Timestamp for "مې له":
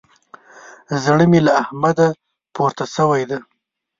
1.31-1.51